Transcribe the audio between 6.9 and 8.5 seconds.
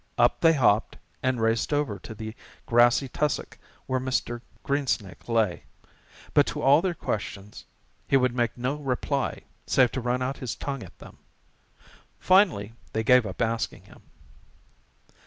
questions he would